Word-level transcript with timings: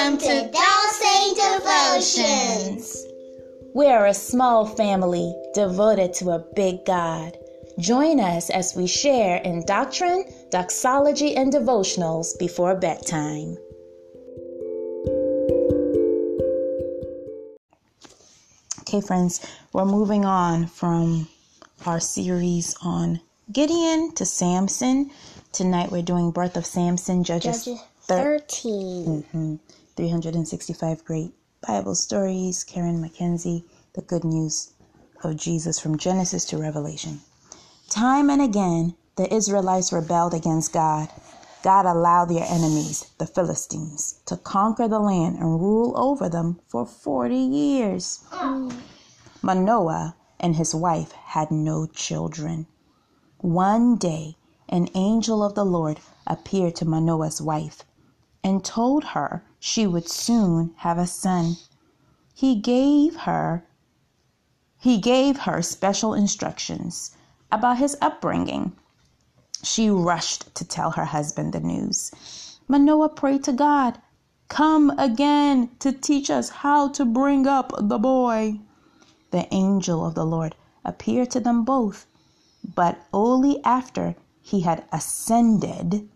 Welcome 0.00 0.18
to 0.20 0.50
Dolce 0.50 1.34
Devotions. 1.34 3.04
We're 3.74 4.06
a 4.06 4.14
small 4.14 4.64
family 4.64 5.34
devoted 5.52 6.14
to 6.14 6.30
a 6.30 6.38
big 6.56 6.86
God. 6.86 7.36
Join 7.78 8.18
us 8.18 8.48
as 8.48 8.74
we 8.74 8.86
share 8.86 9.36
in 9.42 9.62
doctrine, 9.66 10.24
doxology, 10.50 11.36
and 11.36 11.52
devotionals 11.52 12.28
before 12.38 12.74
bedtime. 12.76 13.58
Okay, 18.80 19.02
friends, 19.06 19.46
we're 19.74 19.84
moving 19.84 20.24
on 20.24 20.66
from 20.66 21.28
our 21.84 22.00
series 22.00 22.74
on 22.82 23.20
Gideon 23.52 24.14
to 24.14 24.24
Samson. 24.24 25.10
Tonight 25.52 25.92
we're 25.92 26.00
doing 26.00 26.30
Birth 26.30 26.56
of 26.56 26.64
Samson, 26.64 27.22
Judges, 27.22 27.66
Judges 27.66 27.82
thir- 28.00 28.38
13. 28.38 29.24
Mhm. 29.34 29.58
365 30.00 31.04
Great 31.04 31.34
Bible 31.68 31.94
Stories, 31.94 32.64
Karen 32.64 33.04
McKenzie, 33.04 33.64
The 33.92 34.00
Good 34.00 34.24
News 34.24 34.72
of 35.22 35.36
Jesus 35.36 35.78
from 35.78 35.98
Genesis 35.98 36.46
to 36.46 36.56
Revelation. 36.56 37.20
Time 37.90 38.30
and 38.30 38.40
again, 38.40 38.94
the 39.16 39.30
Israelites 39.30 39.92
rebelled 39.92 40.32
against 40.32 40.72
God. 40.72 41.10
God 41.62 41.84
allowed 41.84 42.30
their 42.30 42.46
enemies, 42.48 43.10
the 43.18 43.26
Philistines, 43.26 44.22
to 44.24 44.38
conquer 44.38 44.88
the 44.88 45.00
land 45.00 45.36
and 45.36 45.60
rule 45.60 45.92
over 45.94 46.30
them 46.30 46.60
for 46.66 46.86
40 46.86 47.36
years. 47.36 48.24
Manoah 49.42 50.16
and 50.38 50.56
his 50.56 50.74
wife 50.74 51.12
had 51.12 51.50
no 51.50 51.84
children. 51.84 52.66
One 53.36 53.96
day, 53.96 54.38
an 54.66 54.88
angel 54.94 55.42
of 55.42 55.54
the 55.54 55.66
Lord 55.66 56.00
appeared 56.26 56.74
to 56.76 56.86
Manoah's 56.86 57.42
wife 57.42 57.84
and 58.42 58.64
told 58.64 59.04
her 59.04 59.44
she 59.62 59.86
would 59.86 60.08
soon 60.08 60.72
have 60.78 60.96
a 60.96 61.06
son. 61.06 61.56
He 62.34 62.54
gave 62.56 63.14
her 63.28 63.66
he 64.78 64.96
gave 64.96 65.40
her 65.40 65.60
special 65.60 66.14
instructions 66.14 67.14
about 67.52 67.76
his 67.76 67.94
upbringing. 68.00 68.72
She 69.62 69.90
rushed 69.90 70.54
to 70.54 70.64
tell 70.64 70.92
her 70.92 71.04
husband 71.04 71.52
the 71.52 71.60
news. 71.60 72.10
Manoah 72.66 73.10
prayed 73.10 73.44
to 73.44 73.52
God, 73.52 74.00
"Come 74.48 74.88
again 74.98 75.68
to 75.80 75.92
teach 75.92 76.30
us 76.30 76.48
how 76.48 76.88
to 76.88 77.04
bring 77.04 77.46
up 77.46 77.72
the 77.78 77.98
boy." 77.98 78.60
The 79.30 79.52
angel 79.52 80.06
of 80.06 80.14
the 80.14 80.24
Lord 80.24 80.56
appeared 80.82 81.30
to 81.32 81.40
them 81.40 81.64
both, 81.64 82.06
but 82.74 82.98
only 83.12 83.62
after 83.64 84.16
he 84.40 84.60
had 84.60 84.84
ascended 84.90 86.08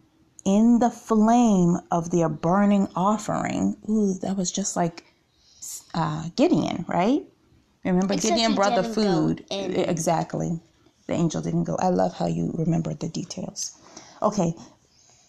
in 0.45 0.79
the 0.79 0.91
flame 0.91 1.79
of 1.91 2.11
their 2.11 2.29
burning 2.29 2.89
offering. 2.95 3.77
Ooh, 3.89 4.15
that 4.23 4.37
was 4.37 4.51
just 4.51 4.77
like 4.77 5.05
uh, 5.95 6.29
Gideon, 6.37 6.85
right? 6.89 7.23
Remember, 7.85 8.15
Except 8.15 8.35
Gideon 8.35 8.55
brought 8.55 8.75
the 8.75 8.85
food. 8.85 9.45
Exactly. 9.51 10.61
The 11.07 11.15
angel 11.15 11.43
didn't 11.43 11.65
go. 11.65 11.77
I 11.77 11.89
love 11.89 12.15
how 12.15 12.27
you 12.27 12.51
remember 12.55 12.95
the 12.95 13.09
details. 13.09 13.77
Okay, 14.23 14.55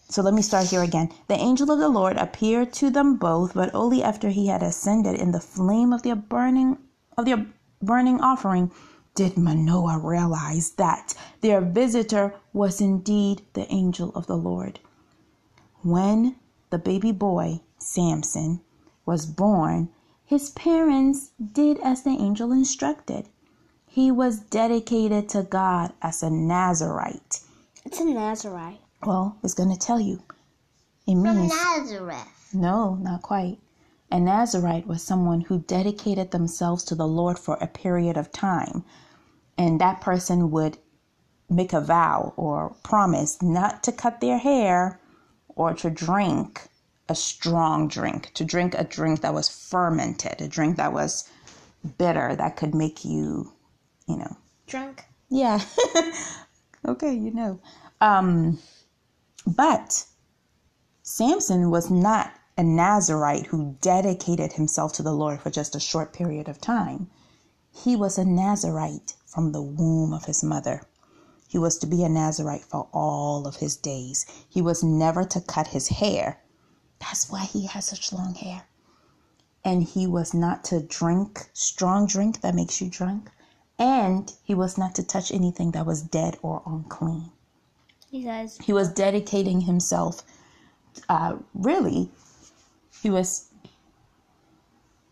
so 0.07 0.21
let 0.21 0.33
me 0.33 0.41
start 0.41 0.67
here 0.67 0.83
again. 0.83 1.11
The 1.27 1.35
angel 1.35 1.71
of 1.71 1.79
the 1.79 1.89
Lord 1.89 2.15
appeared 2.17 2.71
to 2.73 2.89
them 2.89 3.17
both, 3.17 3.53
but 3.53 3.73
only 3.73 4.03
after 4.03 4.29
he 4.29 4.47
had 4.47 4.63
ascended 4.63 5.19
in 5.19 5.31
the 5.31 5.39
flame 5.41 5.91
of 5.91 6.03
their 6.03 6.15
burning 6.15 6.77
of 7.17 7.25
their 7.25 7.45
burning 7.81 8.21
offering 8.21 8.71
did 9.15 9.37
Manoah 9.37 9.99
realize 9.99 10.71
that 10.71 11.13
their 11.41 11.61
visitor 11.61 12.33
was 12.53 12.81
indeed 12.81 13.41
the 13.53 13.71
angel 13.71 14.11
of 14.15 14.27
the 14.27 14.37
Lord. 14.37 14.79
When 15.85 16.37
the 16.71 16.79
baby 16.79 17.11
boy, 17.11 17.61
Samson, 17.77 18.61
was 19.05 19.27
born, 19.27 19.89
his 20.25 20.49
parents 20.49 21.29
did 21.53 21.79
as 21.81 22.01
the 22.01 22.09
angel 22.09 22.51
instructed. 22.51 23.29
He 23.85 24.09
was 24.09 24.39
dedicated 24.39 25.29
to 25.29 25.43
God 25.43 25.93
as 26.01 26.23
a 26.23 26.31
Nazarite. 26.31 27.41
It's 27.85 27.99
a 27.99 28.05
Nazarite. 28.05 28.81
Well, 29.05 29.37
it's 29.43 29.53
going 29.53 29.71
to 29.71 29.77
tell 29.77 29.99
you. 29.99 30.23
It 31.05 31.13
means. 31.13 31.53
From 31.53 31.81
Nazareth. 31.83 32.49
no, 32.51 32.95
not 32.95 33.21
quite. 33.21 33.59
A 34.11 34.19
Nazarite 34.19 34.87
was 34.87 35.03
someone 35.03 35.41
who 35.41 35.59
dedicated 35.59 36.31
themselves 36.31 36.83
to 36.85 36.95
the 36.95 37.07
Lord 37.07 37.37
for 37.37 37.59
a 37.61 37.67
period 37.67 38.17
of 38.17 38.31
time. 38.31 38.83
And 39.55 39.79
that 39.79 40.01
person 40.01 40.49
would 40.49 40.79
make 41.47 41.73
a 41.73 41.79
vow 41.79 42.33
or 42.37 42.75
promise 42.81 43.39
not 43.39 43.83
to 43.83 43.91
cut 43.91 44.19
their 44.19 44.39
hair 44.39 44.99
or 45.55 45.73
to 45.73 45.89
drink 45.89 46.67
a 47.07 47.15
strong 47.15 47.87
drink, 47.87 48.31
to 48.33 48.43
drink 48.43 48.73
a 48.73 48.83
drink 48.83 49.21
that 49.21 49.33
was 49.33 49.49
fermented, 49.49 50.41
a 50.41 50.47
drink 50.47 50.77
that 50.77 50.93
was 50.93 51.29
bitter, 51.97 52.35
that 52.35 52.57
could 52.57 52.73
make 52.73 53.05
you, 53.05 53.53
you 54.07 54.17
know, 54.17 54.37
Drunk. 54.67 55.03
yeah. 55.29 55.61
okay, 56.87 57.13
you 57.13 57.31
know. 57.31 57.59
Um, 58.01 58.59
but 59.45 60.05
Samson 61.03 61.69
was 61.69 61.91
not 61.91 62.33
a 62.57 62.63
Nazarite 62.63 63.47
who 63.47 63.77
dedicated 63.81 64.53
himself 64.53 64.93
to 64.93 65.03
the 65.03 65.13
Lord 65.13 65.41
for 65.41 65.49
just 65.49 65.75
a 65.75 65.79
short 65.79 66.13
period 66.13 66.47
of 66.47 66.59
time. 66.59 67.09
He 67.71 67.95
was 67.95 68.17
a 68.17 68.25
Nazarite 68.25 69.13
from 69.25 69.51
the 69.51 69.61
womb 69.61 70.13
of 70.13 70.25
his 70.25 70.43
mother. 70.43 70.81
He 71.55 71.59
was 71.59 71.77
to 71.77 71.87
be 71.87 72.03
a 72.03 72.09
Nazarite 72.09 72.65
for 72.65 72.89
all 72.91 73.47
of 73.47 73.55
his 73.55 73.77
days. 73.77 74.25
He 74.49 74.61
was 74.61 74.83
never 74.83 75.23
to 75.23 75.39
cut 75.39 75.67
his 75.67 75.87
hair. 75.87 76.41
That's 76.99 77.31
why 77.31 77.45
he 77.45 77.67
has 77.67 77.85
such 77.85 78.11
long 78.11 78.35
hair. 78.35 78.63
And 79.63 79.81
he 79.81 80.05
was 80.05 80.33
not 80.33 80.65
to 80.65 80.81
drink 80.81 81.49
strong 81.53 82.07
drink 82.07 82.41
that 82.41 82.55
makes 82.55 82.81
you 82.81 82.89
drunk. 82.89 83.31
And 83.79 84.33
he 84.43 84.53
was 84.53 84.77
not 84.77 84.95
to 84.95 85.03
touch 85.03 85.31
anything 85.31 85.71
that 85.71 85.85
was 85.85 86.01
dead 86.01 86.37
or 86.41 86.61
unclean. 86.65 87.31
You 88.11 88.25
guys. 88.25 88.57
He 88.57 88.73
was 88.73 88.91
dedicating 88.91 89.61
himself, 89.61 90.23
uh, 91.07 91.37
really, 91.53 92.11
he 93.01 93.09
was 93.09 93.47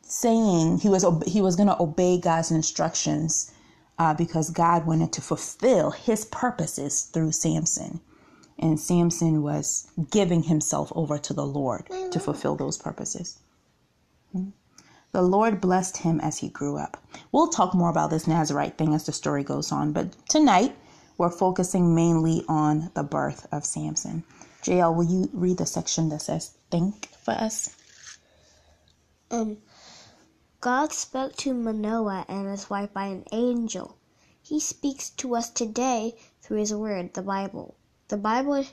saying 0.02 0.80
he 0.80 0.90
was 0.90 1.06
he 1.26 1.42
was 1.42 1.56
going 1.56 1.70
to 1.70 1.82
obey 1.82 2.20
God's 2.20 2.52
instructions 2.52 3.54
uh, 3.98 4.14
because 4.14 4.50
God 4.50 4.86
wanted 4.86 5.14
to 5.14 5.22
fulfill 5.22 5.92
His 5.92 6.26
purposes 6.26 7.04
through 7.04 7.32
Samson, 7.32 8.02
and 8.58 8.80
Samson 8.80 9.44
was 9.44 9.92
giving 10.12 10.44
himself 10.44 10.92
over 10.96 11.18
to 11.18 11.34
the 11.34 11.46
Lord 11.46 11.88
to 12.12 12.20
fulfill 12.20 12.56
those 12.56 12.78
purposes. 12.78 13.40
Hmm. 14.32 14.50
The 15.12 15.22
Lord 15.22 15.62
blessed 15.62 15.98
him 15.98 16.20
as 16.22 16.40
he 16.40 16.50
grew 16.50 16.78
up. 16.78 16.98
We'll 17.32 17.50
talk 17.50 17.76
more 17.76 17.90
about 17.90 18.10
this 18.10 18.28
Nazarite 18.28 18.78
thing 18.78 18.94
as 18.96 19.06
the 19.06 19.12
story 19.12 19.44
goes 19.44 19.72
on, 19.72 19.94
but 19.94 20.16
tonight 20.28 20.76
we're 21.18 21.30
focusing 21.30 21.94
mainly 21.94 22.44
on 22.48 22.90
the 22.96 23.04
birth 23.04 23.48
of 23.52 23.64
Samson. 23.64 24.24
JL, 24.64 24.96
will 24.96 25.04
you 25.04 25.30
read 25.34 25.58
the 25.58 25.66
section 25.66 26.10
that 26.10 26.22
says 26.22 26.58
think 26.72 27.10
for 27.24 27.32
us? 27.32 27.76
Um, 29.30 29.58
God 30.64 30.94
spoke 30.94 31.36
to 31.40 31.54
Manoah 31.54 32.24
and 32.30 32.50
his 32.50 32.70
wife 32.70 32.94
by 32.94 33.08
an 33.08 33.26
angel. 33.34 33.98
He 34.42 34.62
speaks 34.62 35.10
to 35.10 35.36
us 35.36 35.50
today 35.50 36.16
through 36.42 36.60
his 36.60 36.74
word, 36.74 37.14
the 37.16 37.22
Bible. 37.22 37.76
The 38.08 38.16
Bible 38.16 38.66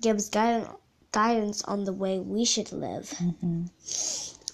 gives 0.00 0.30
guidance 0.30 1.62
on 1.64 1.84
the 1.84 1.92
way 1.92 2.20
we 2.20 2.46
should 2.46 2.72
live. 2.72 3.12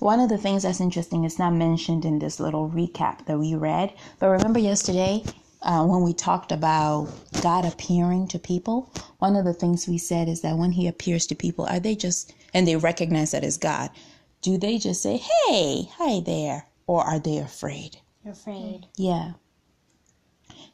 One 0.00 0.18
of 0.18 0.28
the 0.28 0.38
things 0.38 0.64
that's 0.64 0.80
interesting 0.80 1.22
is 1.22 1.38
not 1.38 1.52
mentioned 1.52 2.04
in 2.04 2.18
this 2.18 2.40
little 2.40 2.68
recap 2.68 3.24
that 3.26 3.38
we 3.38 3.54
read, 3.54 3.94
but 4.18 4.26
remember 4.30 4.58
yesterday 4.58 5.22
uh, 5.62 5.86
when 5.86 6.02
we 6.02 6.12
talked 6.12 6.50
about 6.50 7.08
God 7.42 7.64
appearing 7.64 8.26
to 8.28 8.40
people, 8.40 8.92
one 9.20 9.36
of 9.36 9.44
the 9.44 9.54
things 9.54 9.86
we 9.86 9.98
said 9.98 10.28
is 10.28 10.40
that 10.40 10.58
when 10.58 10.72
He 10.72 10.88
appears 10.88 11.28
to 11.28 11.36
people, 11.36 11.64
are 11.66 11.78
they 11.78 11.94
just, 11.94 12.34
and 12.52 12.66
they 12.66 12.74
recognize 12.74 13.30
that 13.30 13.44
as 13.44 13.56
God, 13.56 13.90
do 14.42 14.58
they 14.58 14.78
just 14.78 15.02
say, 15.02 15.16
hey, 15.16 15.88
hi 15.94 16.20
there, 16.20 16.66
or 16.86 17.02
are 17.02 17.18
they 17.18 17.38
afraid? 17.38 17.98
Afraid. 18.28 18.86
Yeah. 18.96 19.32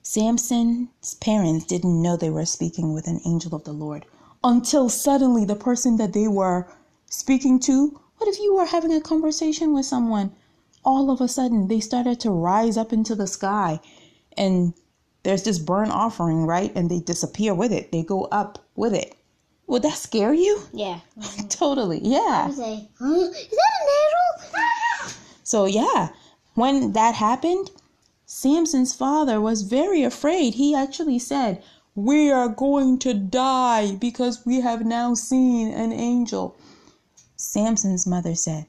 Samson's 0.02 1.14
parents 1.20 1.64
didn't 1.64 2.02
know 2.02 2.16
they 2.16 2.30
were 2.30 2.44
speaking 2.44 2.92
with 2.92 3.06
an 3.06 3.20
angel 3.24 3.54
of 3.54 3.64
the 3.64 3.72
Lord 3.72 4.04
until 4.44 4.88
suddenly 4.88 5.44
the 5.44 5.54
person 5.54 5.96
that 5.96 6.12
they 6.12 6.28
were 6.28 6.66
speaking 7.06 7.60
to, 7.60 8.00
what 8.18 8.28
if 8.28 8.38
you 8.40 8.54
were 8.54 8.66
having 8.66 8.92
a 8.92 9.00
conversation 9.00 9.72
with 9.72 9.86
someone? 9.86 10.32
All 10.84 11.10
of 11.10 11.20
a 11.20 11.28
sudden, 11.28 11.68
they 11.68 11.80
started 11.80 12.18
to 12.20 12.30
rise 12.30 12.76
up 12.76 12.92
into 12.92 13.14
the 13.14 13.26
sky 13.26 13.80
and 14.36 14.74
there's 15.22 15.44
this 15.44 15.58
burnt 15.58 15.92
offering, 15.92 16.46
right? 16.46 16.72
And 16.74 16.90
they 16.90 16.98
disappear 16.98 17.54
with 17.54 17.72
it. 17.72 17.92
They 17.92 18.02
go 18.02 18.24
up 18.24 18.58
with 18.74 18.94
it. 18.94 19.14
Would 19.72 19.84
that 19.84 19.96
scare 19.96 20.34
you? 20.34 20.60
Yeah. 20.74 21.00
Totally. 21.48 21.98
Yeah. 22.02 22.50
say, 22.50 22.90
huh? 22.98 23.14
Is 23.14 23.48
that 23.48 23.80
arrow? 24.02 25.08
So, 25.44 25.64
yeah, 25.64 26.10
when 26.52 26.92
that 26.92 27.14
happened, 27.14 27.70
Samson's 28.26 28.92
father 28.92 29.40
was 29.40 29.62
very 29.62 30.02
afraid. 30.02 30.56
He 30.56 30.74
actually 30.74 31.18
said, 31.18 31.62
We 31.94 32.30
are 32.30 32.50
going 32.50 32.98
to 32.98 33.14
die 33.14 33.94
because 33.96 34.44
we 34.44 34.60
have 34.60 34.84
now 34.84 35.14
seen 35.14 35.72
an 35.72 35.90
angel. 35.90 36.54
Samson's 37.36 38.06
mother 38.06 38.34
said, 38.34 38.66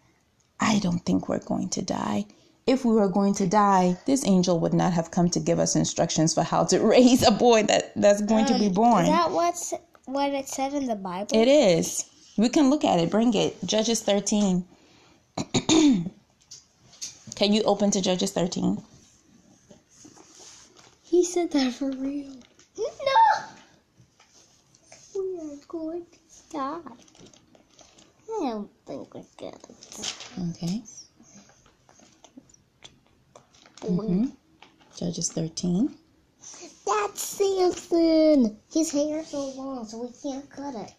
I 0.62 0.80
don't 0.80 1.06
think 1.06 1.28
we're 1.28 1.40
going 1.40 1.68
to 1.72 1.82
die. 1.82 2.28
If 2.66 2.86
we 2.86 2.96
were 2.96 3.10
going 3.10 3.34
to 3.36 3.46
die, 3.46 3.98
this 4.06 4.26
angel 4.26 4.58
would 4.62 4.74
not 4.74 4.94
have 4.94 5.12
come 5.12 5.30
to 5.32 5.42
give 5.42 5.60
us 5.60 5.76
instructions 5.76 6.34
for 6.34 6.44
how 6.44 6.64
to 6.64 6.80
raise 6.96 7.28
a 7.28 7.32
boy 7.32 7.64
that, 7.64 7.92
that's 7.98 8.22
going 8.22 8.46
to 8.46 8.58
be 8.58 8.70
born. 8.70 9.04
Is 9.04 9.10
that 9.10 9.32
what's 9.32 9.74
what 10.06 10.32
it 10.32 10.48
said 10.48 10.74
in 10.74 10.86
the 10.88 10.96
Bible? 10.96 11.28
It 11.34 11.48
is. 11.48 12.06
We 12.38 12.50
can 12.50 12.70
look 12.70 12.84
at 12.84 13.00
it. 13.00 13.10
Bring 13.10 13.34
it. 13.34 13.58
Judges 13.66 14.02
13. 14.02 14.66
can 17.36 17.54
you 17.54 17.64
open 17.64 17.92
to 17.92 18.02
Judges 18.02 18.32
13? 18.32 18.82
He 21.04 21.24
said 21.24 21.52
that 21.52 21.74
for 21.74 21.92
real. 21.92 22.32
No! 22.78 23.44
We 25.16 25.40
are 25.40 25.58
going 25.68 26.06
to 26.06 26.52
die. 26.52 26.80
I 28.28 28.50
don't 28.50 28.70
think 28.86 29.14
we're 29.14 29.24
gonna 29.38 29.52
die. 29.52 30.50
Okay. 30.50 30.82
hmm 33.86 34.26
Judges 34.96 35.32
13. 35.32 35.96
That's 36.94 37.24
Samson! 37.24 38.60
His 38.74 38.92
hair's 38.92 39.30
so 39.30 39.50
long, 39.58 39.86
so 39.88 40.04
we 40.04 40.10
can't 40.24 40.50
cut 40.50 40.76
it. 40.76 40.92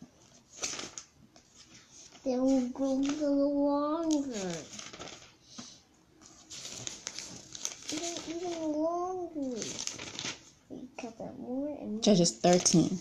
Then 2.24 2.42
we'll 2.42 2.68
grow 2.70 2.92
a 2.92 2.94
little 2.94 3.66
longer. 3.66 4.68
Even, 7.92 8.16
even 8.28 8.72
longer. 8.72 9.60
We 10.70 10.88
cut 11.00 11.18
that 11.18 11.38
more 11.38 11.68
and 11.80 11.92
more 11.92 12.02
Judges 12.02 12.32
13. 12.40 12.98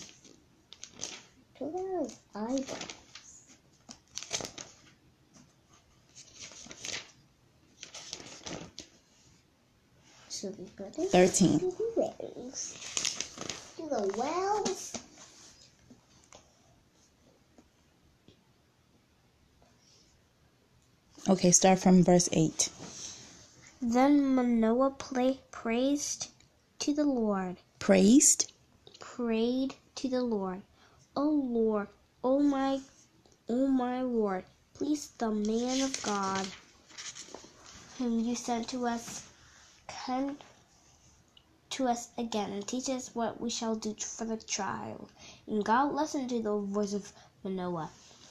to 1.57 1.66
those 1.72 2.19
eyeballs. 2.36 2.68
So 2.68 2.68
we 2.68 2.68
put 2.68 2.84
it 2.84 3.03
13. 10.51 11.60
to 11.60 11.66
the 11.72 11.94
wells. 11.95 12.75
The 13.78 14.13
wells. 14.18 14.94
Okay, 21.30 21.51
start 21.51 21.80
from 21.80 22.04
verse 22.04 22.28
8. 22.34 22.69
Then 23.81 24.36
Manoah 24.36 24.92
play, 24.92 25.40
praised 25.51 26.31
to 26.80 26.94
the 26.94 27.06
Lord, 27.06 27.57
Praised. 27.80 28.51
prayed 29.00 29.75
to 29.96 30.10
the 30.10 30.22
Lord. 30.24 30.62
O 31.16 31.24
Lord, 31.30 31.88
O 32.24 32.39
my, 32.39 32.81
O 33.48 33.68
my 33.68 34.01
Lord, 34.01 34.44
please 34.74 35.12
the 35.18 35.31
man 35.31 35.81
of 35.81 36.04
God 36.04 36.46
whom 37.98 38.19
you 38.19 38.36
sent 38.36 38.68
to 38.69 38.86
us, 38.88 39.24
come 40.06 40.38
to 41.70 41.88
us 41.88 42.10
again 42.18 42.52
and 42.52 42.68
teach 42.68 42.90
us 42.90 43.16
what 43.16 43.40
we 43.40 43.50
shall 43.50 43.76
do 43.76 43.96
for 43.96 44.26
the 44.26 44.38
child. 44.38 45.10
And 45.48 45.64
God 45.64 45.94
listened 45.94 46.30
to 46.30 46.42
the 46.42 46.58
voice 46.58 46.94
of 46.94 47.14
Manoah. 47.44 47.90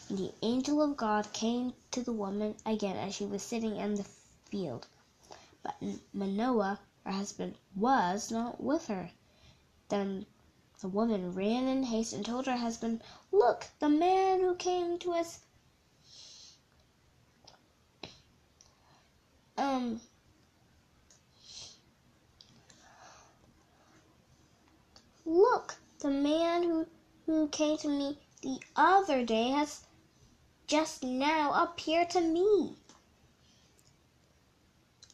And 0.09 0.19
the 0.19 0.33
angel 0.43 0.83
of 0.83 0.97
God 0.97 1.33
came 1.33 1.73
to 1.93 2.03
the 2.03 2.13
woman 2.13 2.55
again 2.67 2.97
as 2.97 3.15
she 3.15 3.25
was 3.25 3.43
sitting 3.43 3.77
in 3.77 3.95
the 3.95 4.05
field. 4.51 4.87
But 5.63 5.75
Manoah, 6.13 6.79
her 7.05 7.13
husband, 7.13 7.55
was 7.75 8.31
not 8.31 8.63
with 8.63 8.87
her. 8.89 9.11
Then 9.89 10.27
the 10.81 10.89
woman 10.89 11.33
ran 11.35 11.69
in 11.69 11.85
haste 11.85 12.13
and 12.13 12.27
told 12.27 12.47
her 12.47 12.57
husband, 12.57 13.03
Look, 13.31 13.69
the 13.79 13.89
man 13.89 14.41
who 14.41 14.55
came 14.57 14.99
to 14.99 15.13
us. 15.13 15.41
Um. 19.57 20.01
Look, 25.25 25.77
the 26.03 26.11
man 26.11 26.65
who, 26.65 26.87
who 27.27 27.49
came 27.49 27.79
to 27.79 27.89
me 27.89 28.19
the 28.43 28.59
other 28.75 29.25
day 29.25 29.51
has 29.51 29.87
just 30.67 31.05
now 31.05 31.63
appeared 31.63 32.11
to 32.11 32.21
me. 32.21 32.75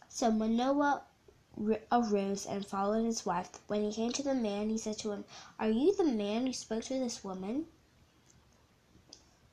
So 0.08 0.30
Manoah 0.30 1.02
arose 1.92 2.46
and 2.46 2.64
followed 2.64 3.04
his 3.04 3.26
wife. 3.26 3.50
When 3.66 3.82
he 3.82 3.92
came 3.92 4.12
to 4.12 4.22
the 4.22 4.34
man, 4.34 4.70
he 4.70 4.78
said 4.78 4.98
to 5.00 5.12
him, 5.12 5.24
Are 5.58 5.68
you 5.68 5.94
the 5.94 6.04
man 6.04 6.46
who 6.46 6.52
spoke 6.52 6.84
to 6.84 6.94
this 6.94 7.22
woman? 7.22 7.66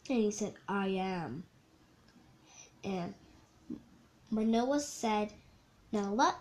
And 0.10 0.20
he 0.20 0.32
said, 0.32 0.54
I 0.70 0.88
am. 0.88 1.44
And 2.84 3.14
Manoah 4.30 4.80
said, 4.80 5.34
Now 5.92 6.14
let 6.14 6.36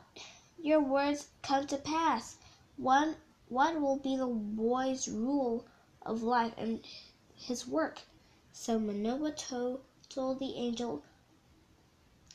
your 0.63 0.81
words 0.81 1.29
come 1.43 1.67
to 1.67 1.79
pass. 1.79 2.37
One, 2.77 3.17
what 3.55 3.81
will 3.81 3.99
be 3.99 4.17
the 4.17 4.27
boy's 4.27 5.07
rule 5.07 5.65
of 6.03 6.25
life 6.25 6.53
and 6.59 6.85
his 7.37 7.69
work? 7.69 8.01
So 8.53 8.81
Manoah 8.81 9.31
told, 9.31 9.81
the 10.17 10.55
angel 10.57 11.05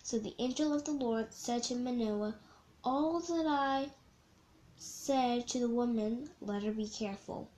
so 0.01 0.18
the 0.18 0.33
angel 0.39 0.74
of 0.74 0.86
the 0.86 0.94
Lord 0.94 1.33
said 1.33 1.63
to 1.63 1.75
Manoah, 1.75 2.39
All 2.86 3.19
that 3.19 3.45
I 3.45 3.89
said 4.77 5.45
to 5.50 5.60
the 5.60 5.68
woman, 5.68 6.30
let 6.39 6.63
her 6.63 6.71
be 6.71 6.88
careful. 6.88 7.50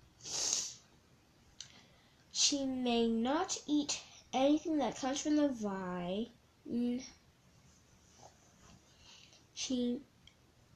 She 2.31 2.65
may 2.65 3.07
not 3.07 3.59
eat 3.67 4.01
anything 4.33 4.79
that 4.79 4.97
comes 4.97 5.21
from 5.21 5.35
the 5.35 5.49
vine. 5.49 6.31
She 9.53 10.01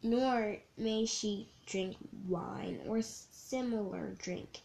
nor 0.03 0.57
may 0.77 1.07
she 1.07 1.49
drink 1.65 1.97
wine 2.27 2.79
or 2.88 3.01
similar 3.01 4.15
drink, 4.19 4.59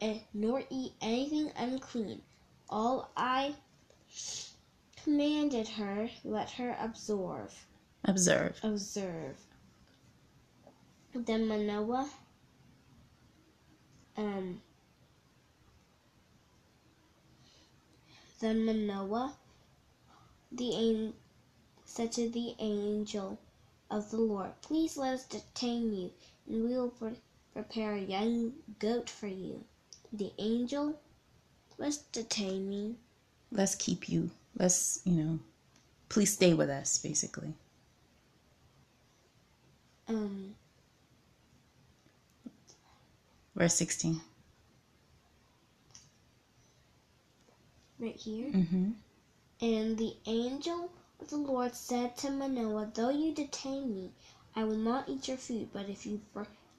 and 0.00 0.20
nor 0.34 0.62
eat 0.70 0.92
anything 1.00 1.50
unclean. 1.56 2.20
All 2.68 3.10
I 3.16 3.54
commanded 5.02 5.68
her, 5.68 6.10
let 6.24 6.50
her 6.52 6.76
absorb, 6.80 7.50
Observe. 8.04 8.58
observe. 8.62 9.36
Then 11.14 11.48
Manoah, 11.48 12.10
um, 14.16 14.60
then 18.40 18.64
Manoah, 18.66 19.34
the 20.52 20.74
an- 20.74 21.14
said 21.84 22.12
to 22.12 22.28
the 22.28 22.54
angel 22.58 23.38
of 23.90 24.10
the 24.10 24.18
Lord, 24.18 24.50
Please 24.62 24.96
let 24.96 25.14
us 25.14 25.24
detain 25.24 25.94
you, 25.94 26.10
and 26.48 26.64
we 26.64 26.76
will 26.76 26.90
pre- 26.90 27.20
prepare 27.52 27.94
a 27.94 28.00
young 28.00 28.52
goat 28.78 29.08
for 29.08 29.28
you. 29.28 29.64
The 30.12 30.32
angel, 30.38 31.00
let's 31.78 31.98
detain 31.98 32.68
me. 32.68 32.96
Let's 33.50 33.74
keep 33.74 34.08
you. 34.08 34.30
Let's, 34.58 35.00
you 35.04 35.12
know, 35.22 35.38
please 36.08 36.32
stay 36.32 36.54
with 36.54 36.70
us, 36.70 36.98
basically. 36.98 37.54
Um, 40.08 40.54
Verse 43.54 43.74
16. 43.74 44.20
right 47.98 48.16
here. 48.16 48.48
Mm-hmm. 48.48 48.90
And 49.60 49.98
the 49.98 50.14
angel 50.26 50.90
the 51.28 51.36
Lord 51.36 51.74
said 51.74 52.16
to 52.18 52.30
Manoah, 52.30 52.90
Though 52.94 53.10
you 53.10 53.34
detain 53.34 53.94
me, 53.94 54.12
I 54.54 54.64
will 54.64 54.76
not 54.76 55.08
eat 55.08 55.28
your 55.28 55.36
food, 55.36 55.70
but 55.72 55.88
if 55.88 56.06
you 56.06 56.20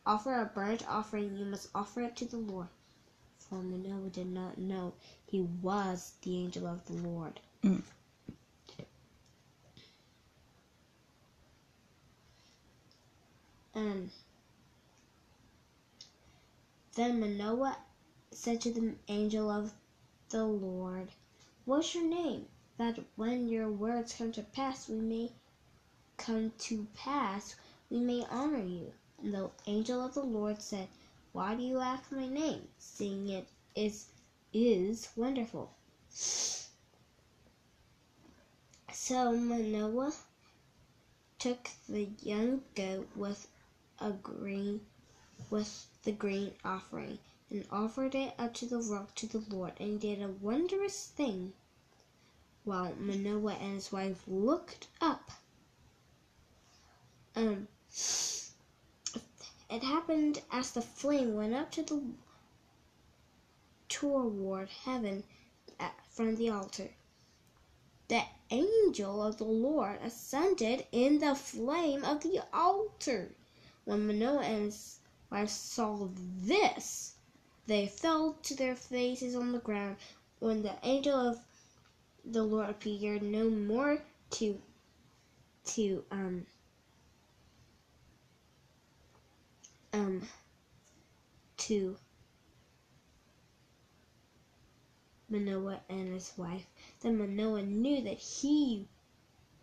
offer 0.05 0.39
a 0.39 0.45
burnt 0.45 0.87
offering, 0.87 1.37
you 1.37 1.45
must 1.45 1.69
offer 1.75 2.01
it 2.01 2.15
to 2.17 2.25
the 2.25 2.37
Lord. 2.37 2.67
For 3.39 3.55
Manoah 3.55 4.09
did 4.09 4.27
not 4.27 4.57
know 4.57 4.93
he 5.25 5.41
was 5.41 6.13
the 6.21 6.37
angel 6.37 6.67
of 6.67 6.85
the 6.85 6.93
Lord. 6.93 7.39
Mm. 7.63 7.83
Um, 13.75 14.09
then 16.95 17.19
Manoah 17.19 17.77
said 18.31 18.59
to 18.61 18.71
the 18.71 18.95
angel 19.07 19.51
of 19.51 19.71
the 20.29 20.43
Lord, 20.43 21.09
What's 21.65 21.93
your 21.93 22.05
name? 22.05 22.47
That 22.77 22.99
when 23.15 23.47
your 23.47 23.69
words 23.69 24.13
come 24.13 24.31
to 24.33 24.43
pass, 24.43 24.87
we 24.87 24.99
may 24.99 25.31
come 26.17 26.51
to 26.59 26.87
pass, 26.93 27.55
we 27.89 27.99
may 27.99 28.25
honor 28.29 28.63
you. 28.63 28.93
And 29.21 29.33
the 29.33 29.49
angel 29.65 30.05
of 30.05 30.13
the 30.13 30.23
Lord 30.23 30.61
said, 30.61 30.87
Why 31.31 31.55
do 31.55 31.63
you 31.63 31.79
ask 31.79 32.11
my 32.11 32.27
name, 32.27 32.67
seeing 32.77 33.29
it 33.29 33.47
is 33.75 34.07
is 34.53 35.09
wonderful? 35.15 35.71
So 38.91 39.31
Manoah 39.35 40.13
took 41.39 41.69
the 41.87 42.09
young 42.21 42.63
goat 42.75 43.07
with 43.15 43.47
a 43.99 44.11
grain 44.11 44.81
with 45.49 45.87
the 46.03 46.11
green 46.11 46.53
offering 46.65 47.19
and 47.49 47.65
offered 47.71 48.15
it 48.15 48.33
up 48.37 48.53
to 48.55 48.65
the 48.65 48.79
rock 48.79 49.15
to 49.15 49.25
the 49.27 49.43
Lord 49.49 49.73
and 49.79 49.99
did 49.99 50.21
a 50.21 50.27
wondrous 50.27 51.07
thing. 51.07 51.53
While 52.67 52.93
Manoah 52.99 53.53
and 53.53 53.75
his 53.75 53.93
wife 53.93 54.21
looked 54.27 54.87
up. 54.99 55.31
Um, 57.33 57.69
it 59.69 59.81
happened 59.81 60.41
as 60.51 60.71
the 60.71 60.81
flame 60.81 61.33
went 61.33 61.53
up 61.53 61.71
to 61.71 61.83
the 61.83 62.03
toward 63.87 64.67
heaven 64.67 65.23
at, 65.79 65.93
from 66.09 66.35
the 66.35 66.49
altar. 66.49 66.89
The 68.09 68.23
angel 68.49 69.23
of 69.23 69.37
the 69.37 69.45
Lord 69.45 69.99
ascended 70.03 70.85
in 70.91 71.19
the 71.19 71.35
flame 71.35 72.03
of 72.03 72.21
the 72.21 72.43
altar. 72.53 73.31
When 73.85 74.07
Manoah 74.07 74.43
and 74.43 74.65
his 74.65 74.99
wife 75.31 75.49
saw 75.49 76.09
this, 76.13 77.13
they 77.65 77.87
fell 77.87 78.33
to 78.43 78.55
their 78.55 78.75
faces 78.75 79.37
on 79.37 79.53
the 79.53 79.59
ground. 79.59 79.95
When 80.39 80.63
the 80.63 80.75
angel 80.83 81.15
of 81.15 81.39
the 82.31 82.43
Lord 82.43 82.69
appeared 82.69 83.21
no 83.21 83.49
more 83.49 84.01
to 84.31 84.61
to 85.65 86.03
um 86.11 86.45
um 89.93 90.21
to 91.57 91.97
Manoah 95.29 95.81
and 95.89 96.13
his 96.13 96.31
wife. 96.37 96.65
Then 97.01 97.17
Manoah 97.17 97.63
knew 97.63 98.01
that 98.01 98.17
he 98.17 98.87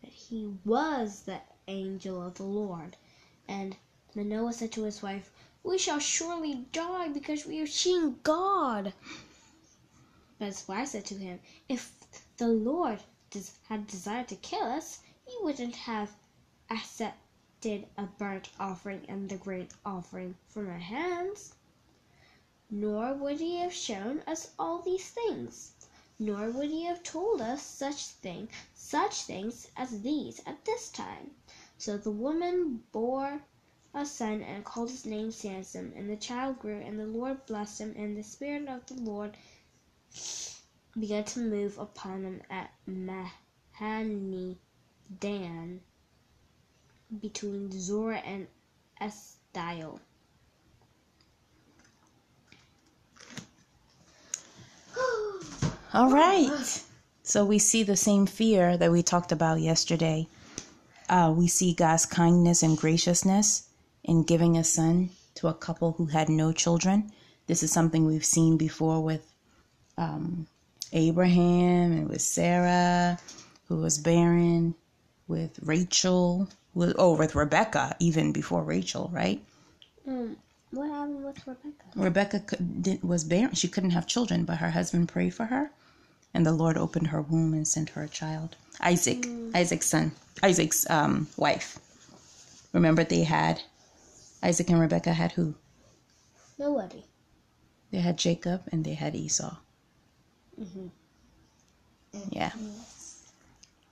that 0.02 0.12
he 0.12 0.52
was 0.64 1.22
the 1.22 1.40
angel 1.66 2.22
of 2.22 2.34
the 2.34 2.42
Lord. 2.44 2.96
And 3.48 3.76
Manoah 4.14 4.52
said 4.52 4.72
to 4.72 4.82
his 4.82 5.02
wife, 5.02 5.30
We 5.62 5.78
shall 5.78 5.98
surely 5.98 6.66
die 6.72 7.08
because 7.08 7.46
we 7.46 7.58
have 7.58 7.70
seen 7.70 8.20
God. 8.22 8.92
But 10.36 10.46
his 10.46 10.66
wife 10.66 10.88
said 10.88 11.04
to 11.04 11.14
him, 11.14 11.38
If 11.68 11.94
the 12.38 12.48
Lord 12.48 13.04
had 13.68 13.86
desired 13.86 14.26
to 14.30 14.34
kill 14.34 14.64
us, 14.64 14.98
he 15.24 15.36
wouldn't 15.40 15.76
have 15.76 16.16
accepted 16.68 17.86
a 17.96 18.06
burnt 18.18 18.50
offering 18.58 19.04
and 19.08 19.28
the 19.28 19.36
grain 19.36 19.68
offering 19.86 20.36
from 20.48 20.66
our 20.68 20.78
hands 20.80 21.54
nor 22.68 23.14
would 23.14 23.38
he 23.38 23.58
have 23.58 23.72
shown 23.72 24.22
us 24.26 24.50
all 24.58 24.80
these 24.82 25.08
things, 25.08 25.74
nor 26.18 26.50
would 26.50 26.68
he 26.70 26.82
have 26.82 27.04
told 27.04 27.40
us 27.40 27.62
such 27.62 28.06
things 28.06 29.68
as 29.76 30.02
these 30.02 30.42
at 30.46 30.64
this 30.64 30.88
time. 30.90 31.30
So 31.78 31.96
the 31.96 32.10
woman 32.10 32.82
bore 32.90 33.42
a 33.94 34.04
son 34.04 34.42
and 34.42 34.64
called 34.64 34.90
his 34.90 35.06
name 35.06 35.30
Samson, 35.30 35.92
and 35.94 36.10
the 36.10 36.16
child 36.16 36.58
grew, 36.58 36.80
and 36.80 36.98
the 36.98 37.06
Lord 37.06 37.46
blessed 37.46 37.80
him, 37.80 37.94
and 37.96 38.16
the 38.16 38.24
spirit 38.24 38.66
of 38.68 38.84
the 38.86 38.94
Lord 38.94 39.36
began 40.98 41.24
to 41.24 41.40
move 41.40 41.78
upon 41.78 42.22
him 42.22 42.42
at 42.50 42.70
Mahaneh 42.88 44.56
Dan 45.20 45.80
between 47.20 47.70
Zorah 47.72 48.18
and 48.18 48.46
Eshtaol. 49.00 49.98
All 55.92 56.10
right. 56.10 56.82
So 57.22 57.44
we 57.44 57.58
see 57.58 57.82
the 57.82 57.96
same 57.96 58.26
fear 58.26 58.76
that 58.76 58.90
we 58.90 59.02
talked 59.02 59.32
about 59.32 59.60
yesterday. 59.60 60.26
Uh, 61.08 61.32
we 61.36 61.46
see 61.46 61.72
God's 61.72 62.06
kindness 62.06 62.62
and 62.62 62.76
graciousness 62.76 63.68
in 64.02 64.24
giving 64.24 64.56
a 64.56 64.64
son 64.64 65.10
to 65.36 65.48
a 65.48 65.54
couple 65.54 65.92
who 65.92 66.06
had 66.06 66.28
no 66.28 66.52
children. 66.52 67.12
This 67.46 67.62
is 67.62 67.72
something 67.72 68.06
we've 68.06 68.24
seen 68.24 68.56
before 68.56 69.02
with 69.02 69.33
um, 69.98 70.46
Abraham 70.92 71.92
and 71.92 72.08
with 72.08 72.22
Sarah, 72.22 73.18
who 73.68 73.76
was 73.76 73.98
barren, 73.98 74.74
with 75.26 75.58
Rachel, 75.62 76.48
with, 76.74 76.94
oh, 76.98 77.16
with 77.16 77.34
Rebecca, 77.34 77.96
even 77.98 78.32
before 78.32 78.62
Rachel, 78.62 79.10
right? 79.12 79.40
Um, 80.06 80.36
what 80.70 80.88
happened 80.88 81.24
with 81.24 81.46
Rebecca? 81.46 81.84
Rebecca 81.96 82.40
could, 82.40 82.82
did, 82.82 83.02
was 83.02 83.24
barren. 83.24 83.54
She 83.54 83.68
couldn't 83.68 83.90
have 83.90 84.06
children, 84.06 84.44
but 84.44 84.58
her 84.58 84.70
husband 84.70 85.08
prayed 85.08 85.34
for 85.34 85.46
her, 85.46 85.70
and 86.34 86.44
the 86.44 86.52
Lord 86.52 86.76
opened 86.76 87.08
her 87.08 87.22
womb 87.22 87.54
and 87.54 87.66
sent 87.66 87.90
her 87.90 88.02
a 88.02 88.08
child. 88.08 88.56
Isaac, 88.80 89.26
Isaac's 89.54 89.86
son, 89.86 90.12
Isaac's 90.42 90.88
um, 90.90 91.28
wife. 91.36 91.78
Remember, 92.72 93.04
they 93.04 93.22
had 93.22 93.62
Isaac 94.42 94.68
and 94.68 94.80
Rebecca 94.80 95.12
had 95.12 95.32
who? 95.32 95.54
Nobody. 96.58 97.04
They 97.90 98.00
had 98.00 98.18
Jacob 98.18 98.62
and 98.72 98.84
they 98.84 98.94
had 98.94 99.14
Esau. 99.14 99.56
Mhm. 100.60 100.90
Yeah. 102.30 102.52